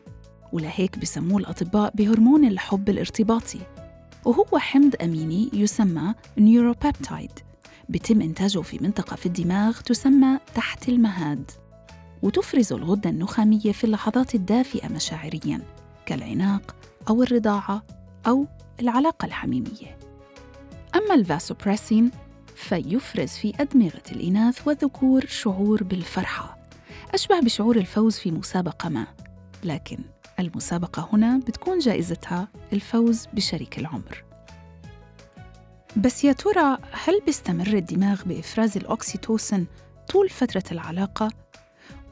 ولهيك 0.53 0.99
بسموه 0.99 1.39
الأطباء 1.39 1.93
بهرمون 1.95 2.45
الحب 2.45 2.89
الارتباطي. 2.89 3.59
وهو 4.27 4.59
حمض 4.59 4.95
أميني 5.03 5.51
يسمى 5.53 6.15
نيوروبابتايد 6.39 7.31
بيتم 7.89 8.23
إنتاجه 8.23 8.61
في 8.61 8.79
منطقة 8.79 9.17
في 9.17 9.27
الدماغ 9.27 9.81
تسمى 9.81 10.39
تحت 10.55 10.89
المهاد. 10.89 11.51
وتفرز 12.23 12.73
الغدة 12.73 13.11
النخامية 13.11 13.73
في 13.73 13.85
اللحظات 13.85 14.35
الدافئة 14.35 14.89
مشاعرياً 14.89 15.61
كالعناق 16.07 16.77
أو 17.09 17.23
الرضاعة 17.23 17.83
أو 18.27 18.47
العلاقة 18.81 19.27
الحميمية. 19.27 19.99
أما 20.95 21.15
الفاسوبريسين 21.15 22.11
فيفرز 22.55 23.29
في 23.29 23.53
أدمغة 23.61 24.03
الإناث 24.13 24.69
والذكور 24.69 25.27
شعور 25.27 25.85
بالفرحة 25.85 26.59
أشبه 27.15 27.41
بشعور 27.41 27.77
الفوز 27.77 28.17
في 28.17 28.31
مسابقة 28.31 28.89
ما. 28.89 29.07
لكن 29.65 29.99
المسابقة 30.41 31.09
هنا 31.13 31.39
بتكون 31.39 31.79
جائزتها 31.79 32.49
الفوز 32.73 33.27
بشريك 33.33 33.79
العمر 33.79 34.25
بس 35.97 36.25
يا 36.25 36.33
ترى 36.33 36.79
هل 36.93 37.21
بيستمر 37.27 37.67
الدماغ 37.67 38.23
بإفراز 38.27 38.77
الأوكسيتوسن 38.77 39.67
طول 40.13 40.29
فترة 40.29 40.63
العلاقة؟ 40.73 41.29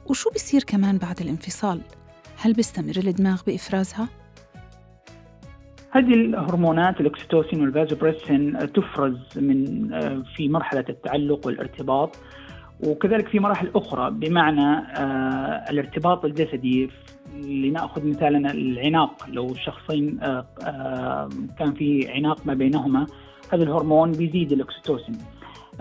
وشو 0.07 0.31
بيصير 0.31 0.62
كمان 0.66 0.99
بعد 0.99 1.21
الانفصال؟ 1.21 1.81
هل 2.37 2.52
بيستمر 2.52 2.97
الدماغ 2.97 3.43
بإفرازها؟ 3.47 4.09
هذه 5.90 6.14
الهرمونات 6.14 7.00
الأكسيتوسين 7.00 7.61
والفازوبريسين 7.61 8.73
تفرز 8.73 9.19
من 9.37 9.88
في 10.37 10.49
مرحلة 10.49 10.85
التعلق 10.88 11.47
والارتباط 11.47 12.16
وكذلك 12.81 13.28
في 13.28 13.38
مراحل 13.40 13.71
أخرى 13.75 14.11
بمعنى 14.11 14.87
آه، 14.97 15.71
الارتباط 15.71 16.25
الجسدي 16.25 16.90
لنأخذ 17.42 18.06
مثالا 18.06 18.50
العناق. 18.50 19.28
لو 19.28 19.54
شخصين 19.54 20.20
آه، 20.22 20.46
آه، 20.62 21.28
كان 21.58 21.72
في 21.74 22.08
عناق 22.08 22.46
ما 22.46 22.54
بينهما 22.54 23.06
هذا 23.52 23.62
الهرمون 23.62 24.12
بيزيد 24.12 24.52
الأكسيتوسين. 24.52 25.18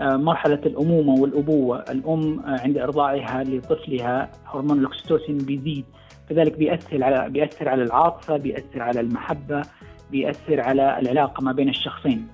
مرحلة 0.00 0.60
الأمومة 0.66 1.12
والأبوة. 1.20 1.78
الأم 1.78 2.40
عند 2.46 2.78
إرضاعها 2.78 3.44
لطفلها 3.44 4.30
هرمون 4.46 4.78
الأكسيتوسين 4.78 5.38
بيزيد. 5.38 5.84
كذلك 6.28 6.58
بيأثر 6.58 7.04
على 7.04 7.30
بيأثر 7.30 7.68
على 7.68 7.82
العاطفة 7.82 8.36
بيأثر 8.36 8.82
على 8.82 9.00
المحبة 9.00 9.62
بيأثر 10.10 10.60
على 10.60 10.98
العلاقة 10.98 11.42
ما 11.42 11.52
بين 11.52 11.68
الشخصين. 11.68 12.28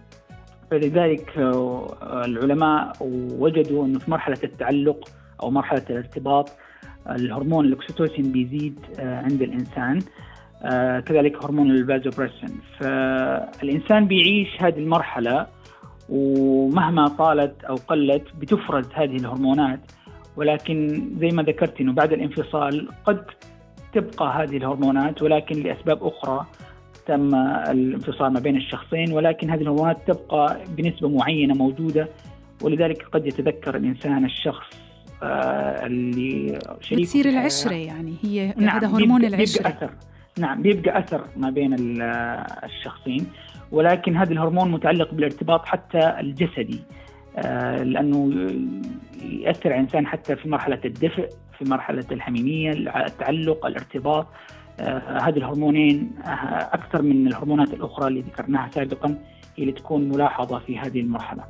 فلذلك 0.71 1.39
آه، 1.39 2.25
العلماء 2.25 2.93
وجدوا 3.39 3.87
أنه 3.87 3.99
في 3.99 4.11
مرحلة 4.11 4.39
التعلق 4.45 5.09
أو 5.43 5.51
مرحلة 5.51 5.85
الارتباط 5.91 6.51
الهرمون 7.09 7.65
الأكسيتوسين 7.65 8.33
بيزيد 8.33 8.79
آه، 8.99 9.23
عند 9.23 9.43
الإنسان. 9.43 9.99
آه، 10.63 11.01
كذلك 11.01 11.45
هرمون 11.45 11.71
الفازوبريسين 11.71 12.61
فالإنسان 12.79 14.07
بيعيش 14.07 14.49
هذه 14.63 14.79
المرحلة 14.79 15.47
ومهما 16.09 17.09
طالت 17.09 17.65
أو 17.65 17.75
قلت 17.75 18.25
بتفرز 18.41 18.87
هذه 18.95 19.17
الهرمونات. 19.17 19.81
ولكن 20.37 21.09
زي 21.21 21.29
ما 21.29 21.43
ذكرت 21.43 21.81
إنه 21.81 21.93
بعد 21.93 22.13
الانفصال 22.13 22.89
قد 23.05 23.25
تبقى 23.93 24.43
هذه 24.43 24.57
الهرمونات 24.57 25.23
ولكن 25.23 25.63
لأسباب 25.63 26.05
أخرى 26.05 26.47
تم 27.07 27.35
الانفصال 27.45 28.33
ما 28.33 28.41
بين 28.41 28.57
الشخصين. 28.57 29.13
ولكن 29.13 29.51
هذه 29.51 29.61
الهرمونات 29.61 29.99
تبقى 30.07 30.57
بنسبة 30.77 31.09
معينة 31.09 31.55
موجودة 31.55 32.09
ولذلك 32.63 33.03
قد 33.13 33.27
يتذكر 33.27 33.77
الإنسان 33.77 34.25
الشخص 34.25 34.90
اللي 35.23 36.59
شريك 36.81 37.01
بتصير 37.03 37.29
العشرة 37.29 37.75
يعني. 37.75 38.15
هي 38.23 38.55
نعم 38.57 38.77
هذا 38.77 38.89
هرمون 38.89 39.21
بيبقى 39.21 39.37
العشرة. 39.37 39.63
بيبقى 39.63 39.77
أثر. 39.77 39.91
نعم 40.39 40.63
بيبقى 40.63 40.99
أثر 40.99 41.25
ما 41.37 41.51
بين 41.51 41.75
الشخصين. 42.65 43.27
ولكن 43.73 44.17
هذا 44.17 44.33
الهرمون 44.33 44.71
متعلق 44.71 45.15
بالارتباط 45.15 45.67
حتى 45.67 46.15
الجسدي. 46.21 46.81
آه 47.37 47.83
لأنه 47.83 48.31
يأثر 49.23 49.69
على 49.69 49.75
الإنسان 49.75 50.07
حتى 50.07 50.37
في 50.37 50.49
مرحلة 50.49 50.81
الدفء 50.85 51.29
في 51.59 51.65
مرحلة 51.65 52.05
الحميمية 52.13 52.73
التعلق 52.73 53.67
الارتباط. 53.67 54.27
آه، 54.81 55.19
هذه 55.23 55.37
الهرمونين 55.37 56.11
أكثر 56.73 57.03
من 57.03 57.27
الهرمونات 57.27 57.75
الأخرى 57.75 58.09
اللي 58.09 58.21
ذكرناها 58.21 58.69
سابقا 58.71 59.09
هي 59.57 59.63
اللي 59.63 59.73
تكون 59.73 60.09
ملاحظة 60.09 60.59
في 60.59 60.79
هذه 60.79 61.01
المرحلة. 61.01 61.45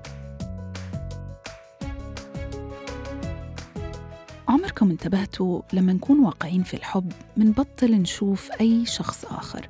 عمركم 4.80 4.90
انتبهتوا 4.90 5.62
لما 5.72 5.92
نكون 5.92 6.18
واقعين 6.20 6.62
في 6.62 6.74
الحب 6.74 7.12
منبطل 7.36 7.92
نشوف 7.92 8.50
أي 8.60 8.86
شخص 8.86 9.24
آخر. 9.24 9.68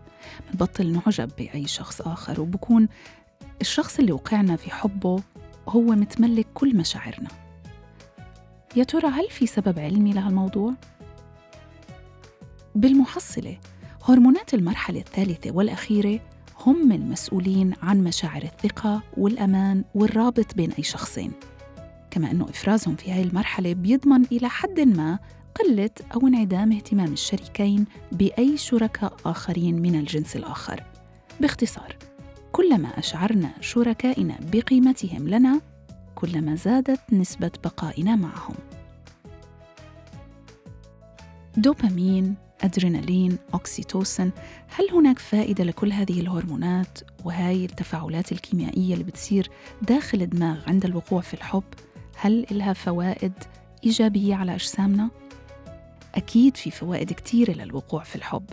منبطل 0.51 0.93
نعجب 0.93 1.31
بأي 1.39 1.67
شخص 1.67 2.01
آخر 2.01 2.41
وبكون 2.41 2.89
الشخص 3.61 3.99
اللي 3.99 4.13
وقعنا 4.13 4.57
في 4.57 4.71
حبه 4.71 5.23
هو 5.69 5.83
متملك 5.83 6.47
كل 6.55 6.77
مشاعرنا. 6.77 7.29
يا 8.77 8.85
ترى 8.85 9.09
هل 9.09 9.31
في 9.31 9.47
سبب 9.47 9.79
علمي 9.79 10.13
لهالموضوع؟ 10.13 10.75
بالمحصلة 12.75 13.59
هرمونات 14.05 14.55
المرحلة 14.55 15.01
الثالثة 15.01 15.51
والأخيرة 15.51 16.21
هم 16.61 16.93
المسؤولين 16.93 17.75
عن 17.83 18.05
مشاعر 18.05 18.43
الثقة 18.43 19.03
والأمان 19.17 19.85
والرابط 19.95 20.55
بين 20.55 20.73
أي 20.73 20.83
شخصين. 20.83 21.33
كما 22.11 22.31
أنه 22.31 22.45
إفرازهم 22.49 22.97
في 22.97 23.13
هذه 23.13 23.23
المرحلة 23.23 23.73
بيضمن 23.73 24.25
إلى 24.33 24.49
حد 24.49 24.81
ما 24.81 25.19
قلة 25.55 25.91
أو 26.15 26.27
انعدام 26.27 26.73
اهتمام 26.73 27.13
الشريكين 27.13 27.85
بأي 28.13 28.57
شركاء 28.57 29.17
آخرين 29.27 29.83
من 29.83 29.95
الجنس 29.95 30.37
الآخر. 30.37 30.85
باختصار 31.41 31.97
كلما 32.53 32.99
أشعرنا 32.99 33.51
شركائنا 33.61 34.39
بقيمتهم 34.53 35.29
لنا 35.29 35.61
كلما 36.15 36.55
زادت 36.55 37.01
نسبة 37.13 37.51
بقائنا 37.65 38.17
معهم. 38.17 38.55
دوبامين 41.57 42.35
أدرينالين، 42.61 43.39
أوكسيتوسن 43.55 44.31
هل 44.69 44.91
هناك 44.91 45.19
فائدة 45.19 45.65
لكل 45.65 45.93
هذه 45.93 46.21
الهرمونات؟ 46.21 46.99
وهاي 47.25 47.65
التفاعلات 47.65 48.33
الكيميائية 48.33 48.93
اللي 48.95 49.05
بتصير 49.05 49.51
داخل 49.83 50.23
الدماغ 50.23 50.69
عند 50.69 50.85
الوقوع 50.85 51.21
في 51.21 51.35
الحب؟ 51.35 51.63
هل 52.23 52.47
إلها 52.51 52.73
فوائد 52.73 53.33
إيجابية 53.85 54.35
على 54.35 54.55
أجسامنا؟ 54.55 55.11
أكيد 56.15 56.57
في 56.57 56.71
فوائد 56.71 57.13
كتيرة 57.13 57.53
للوقوع 57.53 58.03
في 58.03 58.17
الحب. 58.17 58.45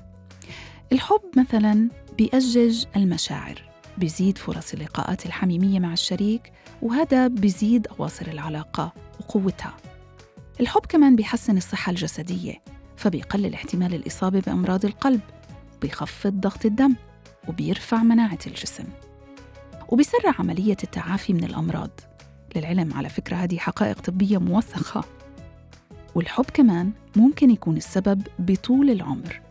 الحب 0.91 1.21
مثلا 1.37 1.89
بيأجج 2.17 2.85
المشاعر 2.95 3.61
بيزيد 3.97 4.37
فرص 4.37 4.73
اللقاءات 4.73 5.25
الحميمية 5.25 5.79
مع 5.79 5.93
الشريك 5.93 6.51
وهذا 6.81 7.27
بيزيد 7.27 7.87
أواصر 7.87 8.27
العلاقة 8.27 8.93
وقوتها. 9.19 9.77
الحب 10.59 10.85
كمان 10.85 11.15
بيحسن 11.15 11.57
الصحة 11.57 11.89
الجسدية 11.89 12.61
فبيقلل 12.97 13.53
احتمال 13.53 13.93
الإصابة 13.93 14.39
بأمراض 14.39 14.85
القلب 14.85 15.21
بيخفض 15.81 16.33
ضغط 16.33 16.65
الدم 16.65 16.95
وبيرفع 17.47 18.03
مناعة 18.03 18.39
الجسم. 18.47 18.85
وبيسرع 19.89 20.33
عملية 20.39 20.77
التعافي 20.83 21.33
من 21.33 21.43
الأمراض. 21.43 21.99
للعلم 22.57 22.93
على 22.93 23.09
فكرة 23.09 23.35
هذه 23.35 23.57
حقائق 23.57 24.01
طبية 24.01 24.37
موثقة. 24.37 25.03
والحب 26.15 26.45
كمان 26.53 26.91
ممكن 27.15 27.49
يكون 27.49 27.77
السبب 27.77 28.21
بطول 28.39 28.89
العمر. 28.89 29.41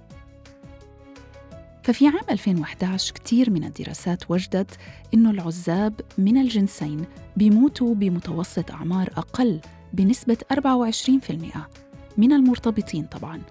ففي 1.82 2.08
عام 2.08 2.24
2011 2.30 3.12
كتير 3.14 3.50
من 3.50 3.64
الدراسات 3.64 4.30
وجدت 4.30 4.78
إنه 5.14 5.30
العزاب 5.30 6.00
من 6.18 6.36
الجنسين 6.38 7.04
بيموتوا 7.36 7.94
بمتوسط 7.94 8.70
أعمار 8.70 9.10
أقل 9.16 9.60
بنسبة 9.92 10.38
24% 10.52 11.68
من 12.16 12.32
المرتبطين 12.32 13.04
طبعا. 13.04 13.42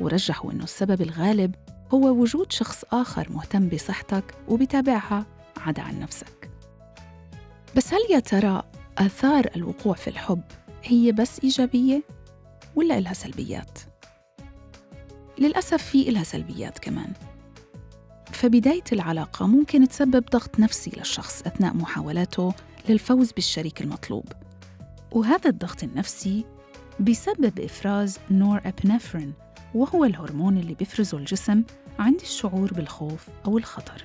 ورجحوا 0.00 0.52
أنه 0.52 0.64
السبب 0.64 1.02
الغالب 1.02 1.54
هو 1.94 2.08
وجود 2.08 2.52
شخص 2.52 2.84
آخر 2.92 3.28
مهتم 3.32 3.68
بصحتك 3.68 4.24
وبتابعها 4.48 5.26
عدا 5.56 5.82
عن 5.82 6.00
نفسك. 6.00 6.50
بس 7.76 7.94
هل 7.94 8.00
يا 8.10 8.18
ترى 8.18 8.62
آثار 9.00 9.50
الوقوع 9.56 9.94
في 9.94 10.08
الحب 10.08 10.42
هي 10.84 11.12
بس 11.12 11.40
إيجابية 11.44 12.02
ولا 12.76 12.98
إلها 12.98 13.12
سلبيات؟ 13.12 13.78
للأسف 15.38 15.82
في 15.82 16.08
إلها 16.08 16.24
سلبيات 16.24 16.78
كمان. 16.78 17.12
فبداية 18.32 18.84
العلاقة 18.92 19.46
ممكن 19.46 19.88
تسبب 19.88 20.24
ضغط 20.30 20.60
نفسي 20.60 20.90
للشخص 20.96 21.42
أثناء 21.42 21.74
محاولاته 21.74 22.54
للفوز 22.88 23.32
بالشريك 23.32 23.80
المطلوب. 23.80 24.24
وهذا 25.12 25.50
الضغط 25.50 25.82
النفسي 25.82 26.44
بسبب 27.00 27.60
إفراز 27.60 28.18
نور 28.30 28.60
أبنفرين 28.64 29.32
وهو 29.74 30.04
الهرمون 30.04 30.58
اللي 30.58 30.74
بيفرزه 30.74 31.18
الجسم 31.18 31.62
عند 31.98 32.20
الشعور 32.20 32.72
بالخوف 32.74 33.28
أو 33.46 33.58
الخطر. 33.58 34.04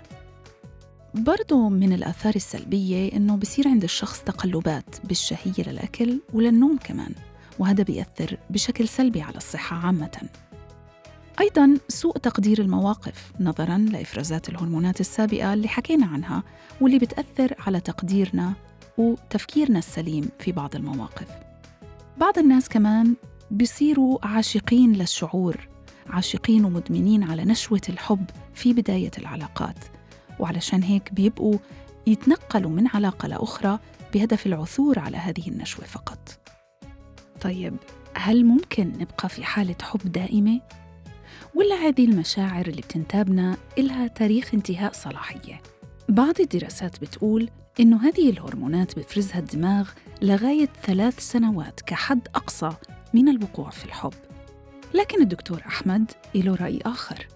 برضو 1.15 1.69
من 1.69 1.93
الآثار 1.93 2.35
السلبية 2.35 3.13
إنه 3.13 3.35
بصير 3.37 3.67
عند 3.67 3.83
الشخص 3.83 4.21
تقلبات 4.23 4.95
بالشهية 5.03 5.63
للأكل 5.67 6.19
وللنوم 6.33 6.77
كمان 6.77 7.11
وهذا 7.59 7.83
بيأثر 7.83 8.37
بشكل 8.49 8.87
سلبي 8.87 9.21
على 9.21 9.37
الصحة 9.37 9.77
عامة. 9.77 10.29
أيضا 11.39 11.77
سوء 11.87 12.17
تقدير 12.17 12.61
المواقف 12.61 13.31
نظرا 13.39 13.77
لإفرازات 13.77 14.49
الهرمونات 14.49 14.99
السابقة 14.99 15.53
اللي 15.53 15.67
حكينا 15.67 16.05
عنها 16.05 16.43
واللي 16.81 16.99
بتأثر 16.99 17.55
على 17.67 17.79
تقديرنا 17.79 18.53
وتفكيرنا 18.97 19.79
السليم 19.79 20.29
في 20.39 20.51
بعض 20.51 20.75
المواقف. 20.75 21.27
بعض 22.17 22.39
الناس 22.39 22.69
كمان 22.69 23.15
بيصيروا 23.51 24.27
عاشقين 24.27 24.93
للشعور 24.93 25.67
عاشقين 26.07 26.65
ومدمنين 26.65 27.23
على 27.23 27.45
نشوة 27.45 27.81
الحب 27.89 28.25
في 28.53 28.73
بداية 28.73 29.11
العلاقات. 29.17 29.77
وعلشان 30.39 30.83
هيك 30.83 31.13
بيبقوا 31.13 31.57
يتنقلوا 32.07 32.71
من 32.71 32.87
علاقة 32.87 33.27
لأخرى 33.27 33.79
بهدف 34.13 34.45
العثور 34.45 34.99
على 34.99 35.17
هذه 35.17 35.47
النشوة 35.47 35.85
فقط 35.85 36.39
طيب 37.41 37.77
هل 38.15 38.45
ممكن 38.45 38.87
نبقى 38.99 39.29
في 39.29 39.43
حالة 39.43 39.75
حب 39.81 40.11
دائمة؟ 40.11 40.61
ولا 41.55 41.75
هذه 41.75 42.05
المشاعر 42.05 42.67
اللي 42.67 42.81
بتنتابنا 42.81 43.57
إلها 43.77 44.07
تاريخ 44.07 44.53
انتهاء 44.53 44.91
صلاحية؟ 44.93 45.61
بعض 46.09 46.41
الدراسات 46.41 47.01
بتقول 47.01 47.49
إنه 47.79 48.07
هذه 48.07 48.29
الهرمونات 48.29 48.99
بفرزها 48.99 49.39
الدماغ 49.39 49.89
لغاية 50.21 50.69
ثلاث 50.83 51.19
سنوات 51.19 51.81
كحد 51.81 52.27
أقصى 52.35 52.69
من 53.13 53.29
الوقوع 53.29 53.69
في 53.69 53.85
الحب 53.85 54.13
لكن 54.93 55.21
الدكتور 55.21 55.61
أحمد 55.67 56.11
له 56.35 56.55
رأي 56.55 56.79
آخر 56.85 57.27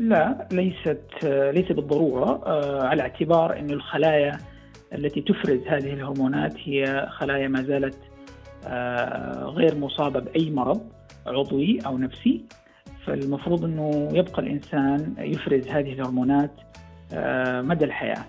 لا 0.00 0.48
ليست 0.52 1.24
ليس 1.24 1.72
بالضرورة 1.72 2.42
آه، 2.46 2.86
على 2.86 3.02
اعتبار 3.02 3.58
أن 3.58 3.70
الخلايا 3.70 4.38
التي 4.94 5.20
تفرز 5.20 5.60
هذه 5.66 5.92
الهرمونات 5.92 6.54
هي 6.64 7.08
خلايا 7.10 7.48
ما 7.48 7.62
زالت 7.62 7.98
آه، 8.66 9.44
غير 9.44 9.78
مصابة 9.78 10.20
بأي 10.20 10.50
مرض 10.50 10.80
عضوي 11.26 11.78
أو 11.86 11.98
نفسي. 11.98 12.44
فالمفروض 13.06 13.64
إنه 13.64 14.08
يبقى 14.12 14.42
الإنسان 14.42 15.14
يفرز 15.18 15.68
هذه 15.68 15.92
الهرمونات 15.92 16.50
آه، 17.12 17.60
مدى 17.60 17.84
الحياة 17.84 18.24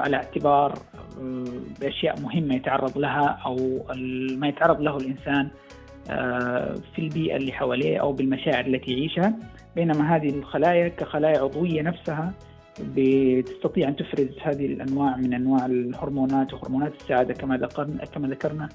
على 0.00 0.16
اعتبار 0.16 0.78
بأشياء 1.80 2.20
مهمة 2.20 2.54
يتعرض 2.54 2.98
لها 2.98 3.40
أو 3.46 3.86
ما 4.36 4.48
يتعرض 4.48 4.80
له 4.80 4.96
الإنسان 4.96 5.48
في 6.94 6.98
البيئة 6.98 7.36
اللي 7.36 7.52
حواليه 7.52 7.98
أو 7.98 8.12
بالمشاعر 8.12 8.66
التي 8.66 8.92
يعيشها 8.92 9.34
بينما 9.76 10.16
هذه 10.16 10.28
الخلايا 10.28 10.88
كخلايا 10.88 11.38
عضوية 11.38 11.82
نفسها 11.82 12.32
بتستطيع 12.80 13.88
أن 13.88 13.96
تفرز 13.96 14.28
هذه 14.42 14.66
الأنواع 14.66 15.16
من 15.16 15.34
أنواع 15.34 15.66
الهرمونات 15.66 16.54
وهرمونات 16.54 16.92
السعادة 17.00 17.34
كما 17.34 17.56
ذكرنا 17.56 18.04
كما 18.04 18.28
ذكرنا 18.28 18.68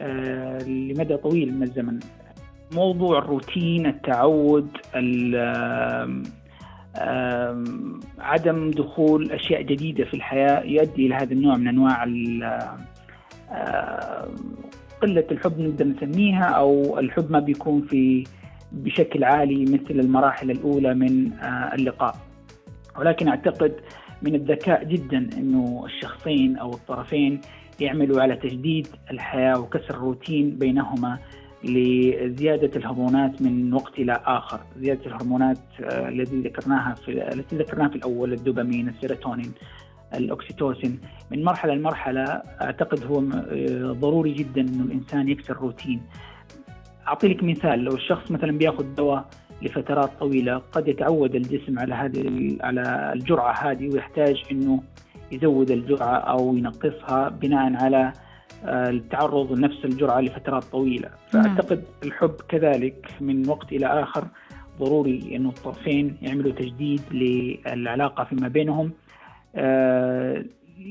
آه، 0.00 0.58
لمدى 0.58 1.16
طويل 1.16 1.54
من 1.54 1.62
الزمن. 1.62 1.98
موضوع 2.72 3.18
الروتين، 3.18 3.86
التعود، 3.86 4.68
عدم 8.18 8.70
دخول 8.70 9.32
أشياء 9.32 9.62
جديدة 9.62 10.04
في 10.04 10.14
الحياة 10.14 10.62
يؤدي 10.64 11.06
إلى 11.06 11.14
هذا 11.14 11.32
النوع 11.32 11.56
من 11.56 11.68
أنواع 11.68 12.04
قلة 15.02 15.24
الحب 15.30 15.60
نقدر 15.60 15.84
نسميها 15.84 16.44
أو 16.44 16.98
الحب 16.98 17.30
ما 17.30 17.40
بيكون 17.40 17.82
في 17.82 18.24
بشكل 18.72 19.24
عالي 19.24 19.64
مثل 19.64 20.00
المراحل 20.00 20.50
الأولى 20.50 20.94
من 20.94 21.32
آه، 21.32 21.74
اللقاء. 21.74 22.16
ولكن 22.98 23.28
أعتقد 23.28 23.72
من 24.22 24.34
الذكاء 24.34 24.84
جدا 24.84 25.28
أنه 25.38 25.82
الشخصين 25.86 26.56
أو 26.56 26.70
الطرفين 26.70 27.40
يعملوا 27.80 28.22
على 28.22 28.36
تجديد 28.36 28.86
الحياة 29.10 29.60
وكسر 29.60 29.90
الروتين 29.90 30.58
بينهما 30.58 31.18
لزيادة 31.64 32.70
الهرمونات 32.76 33.42
من 33.42 33.74
وقت 33.74 33.98
إلى 33.98 34.20
آخر. 34.24 34.60
زيادة 34.78 35.06
الهرمونات 35.06 35.58
آه، 35.80 36.08
التي 36.08 36.40
ذكرناها 36.40 36.94
في 36.94 37.34
التي 37.34 37.56
ذكرناها 37.56 37.88
في 37.88 37.96
الأول 37.96 38.32
الدوبامين 38.32 38.88
السيروتونين. 38.88 39.52
الأكسيتوسين. 40.14 41.00
من 41.30 41.44
مرحلة 41.44 41.74
لمرحلة 41.74 42.22
أعتقد 42.62 43.04
هو 43.04 43.18
آه، 43.18 43.92
ضروري 43.92 44.32
جدا 44.32 44.60
أنه 44.60 44.84
الإنسان 44.84 45.28
يكسر 45.28 45.56
روتين. 45.56 46.02
اعطي 47.08 47.28
لك 47.28 47.42
مثال 47.42 47.78
لو 47.78 47.94
الشخص 47.94 48.30
مثلا 48.30 48.58
بيأخذ 48.58 48.94
دواء 48.94 49.28
لفترات 49.62 50.10
طويلة 50.20 50.62
قد 50.72 50.88
يتعود 50.88 51.34
الجسم 51.34 51.78
على 51.78 51.94
هذه 51.94 52.56
على 52.60 53.12
الجرعة 53.14 53.52
هذه 53.52 53.88
ويحتاج 53.88 54.42
إنه 54.52 54.82
يزود 55.32 55.70
الجرعة 55.70 56.16
أو 56.16 56.56
ينقصها 56.56 57.28
بناء 57.28 57.74
على 57.74 58.12
آه، 58.64 58.90
التعرض 58.90 59.52
لنفس 59.52 59.84
الجرعة 59.84 60.20
لفترات 60.20 60.64
طويلة. 60.64 61.08
فأعتقد 61.30 61.84
الحب 62.04 62.34
كذلك 62.48 63.06
من 63.20 63.48
وقت 63.48 63.72
إلى 63.72 63.86
آخر 63.86 64.24
ضروري 64.80 65.36
إنه 65.36 65.48
الطرفين 65.48 66.16
يعملوا 66.22 66.52
تجديد 66.52 67.00
للعلاقة 67.10 68.24
فيما 68.24 68.48
بينهم. 68.48 68.92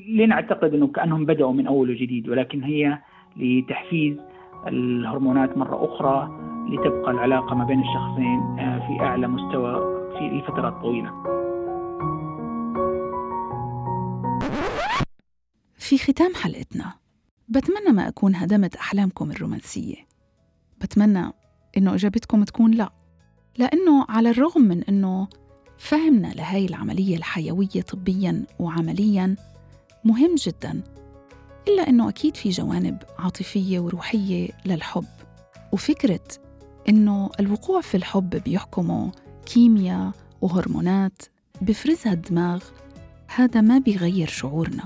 لنعتقد 0.09 0.73
إنه 0.73 0.87
كأنهم 0.87 1.25
بدأوا 1.25 1.53
من 1.53 1.67
أول 1.67 1.89
وجديد 1.89 2.29
ولكن 2.29 2.63
هي 2.63 2.99
لتحفيز 3.37 4.17
الهرمونات 4.67 5.57
مرة 5.57 5.85
أخرى 5.85 6.29
لتبقى 6.69 7.11
العلاقة 7.11 7.55
ما 7.55 7.65
بين 7.65 7.79
الشخصين 7.79 8.59
آه، 8.59 8.87
في 8.87 9.03
أعلى 9.03 9.27
مستوى 9.27 9.73
في 10.17 10.29
لفترات 10.37 10.73
طويلة. 10.81 11.11
في 15.77 15.97
ختام 15.97 16.33
حلقتنا 16.43 16.93
بتمنى 17.49 17.91
ما 17.95 18.07
أكون 18.07 18.35
هدمت 18.35 18.75
أحلامكم 18.75 19.31
الرومانسية. 19.31 19.95
بتمنى 20.81 21.31
إنه 21.77 21.93
إجابتكم 21.95 22.43
تكون 22.43 22.71
لا 22.71 22.89
لأنه 23.57 24.05
على 24.09 24.29
الرغم 24.29 24.61
من 24.61 24.83
إنه 24.83 25.27
فهمنا 25.77 26.27
لهاي 26.27 26.65
العملية 26.65 27.17
الحيوية 27.17 27.81
طبياً 27.87 28.43
وعملياً 28.59 29.35
مهم 30.03 30.35
جداً 30.35 30.81
إلا 31.67 31.89
أنه 31.89 32.09
أكيد 32.09 32.35
في 32.35 32.49
جوانب 32.49 32.97
عاطفية 33.19 33.79
وروحية 33.79 34.49
للحب. 34.65 35.05
وفكرة 35.71 36.27
أنه 36.89 37.29
الوقوع 37.39 37.81
في 37.81 37.97
الحب 37.97 38.29
بيحكمه 38.29 39.11
كيمياء 39.45 40.11
وهرمونات 40.41 41.21
بفرزها 41.61 42.13
الدماغ 42.13 42.63
هذا 43.35 43.61
ما 43.61 43.77
بيغير 43.77 44.27
شعورنا 44.27 44.83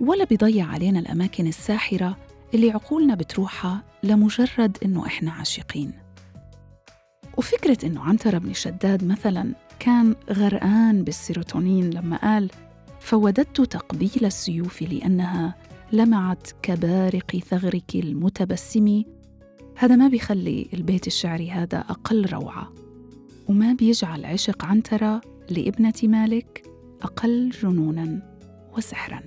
ولا 0.00 0.24
بيضيع 0.24 0.66
علينا 0.66 0.98
الأماكن 0.98 1.46
الساحرة 1.46 2.16
اللي 2.54 2.70
عقولنا 2.70 3.14
بتروحها 3.14 3.82
لمجرد 4.02 4.78
إنه 4.84 5.06
إحنا 5.06 5.32
عاشقين. 5.32 5.92
وفكرة 7.36 7.86
إنه 7.86 8.00
عنترة 8.00 8.38
بن 8.38 8.52
شداد 8.52 9.04
مثلا 9.04 9.54
كان 9.84 10.14
غرقان 10.30 11.04
بالسيروتونين 11.04 11.90
لما 11.90 12.16
قال 12.16 12.50
فوددت 13.00 13.60
تقبيل 13.60 14.24
السيوف 14.24 14.82
لأنها 14.82 15.54
لمعت 15.92 16.50
كبارق 16.62 17.36
ثغرك 17.36 17.94
المتبسم. 17.94 19.02
هذا 19.76 19.96
ما 19.96 20.08
بيخلي 20.08 20.68
البيت 20.74 21.06
الشعري 21.06 21.50
هذا 21.50 21.78
أقل 21.78 22.26
روعة. 22.26 22.72
وما 23.48 23.72
بيجعل 23.72 24.24
عشق 24.24 24.64
عنترة 24.64 25.20
لابنة 25.50 25.94
مالك 26.02 26.62
أقل 27.02 27.50
جنونا 27.50 28.22
وسحرا. 28.76 29.20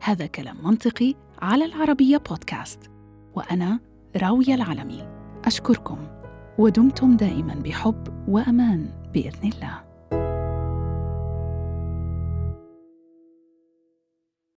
هذا 0.00 0.26
كلام 0.26 0.56
منطقي 0.64 1.14
على 1.38 1.64
العربية 1.64 2.16
بودكاست 2.16 2.90
وأنا 3.34 3.80
راوية 4.16 4.54
العلمي. 4.54 5.08
أشكركم. 5.44 6.13
ودمتم 6.58 7.16
دائما 7.16 7.54
بحب 7.54 8.28
وأمان 8.28 8.88
بإذن 9.14 9.50
الله. 9.54 9.83